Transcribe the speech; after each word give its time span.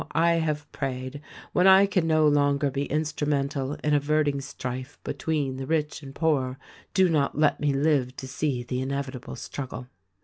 I 0.13 0.31
have 0.37 0.65
prayed, 0.71 1.21
'When 1.53 1.67
I 1.67 1.85
can 1.85 2.07
no 2.07 2.27
longer 2.27 2.71
be 2.71 2.85
instrumental 2.85 3.73
in 3.83 3.93
averting 3.93 4.41
strife 4.41 4.97
between 5.03 5.57
the 5.57 5.67
rich 5.67 6.01
and 6.01 6.15
poor, 6.15 6.57
do 6.95 7.07
not 7.07 7.37
let 7.37 7.59
me 7.59 7.71
live 7.71 8.15
to 8.15 8.27
see 8.27 8.63
the 8.63 8.81
inevitable 8.81 9.35
struggle.' 9.35 9.85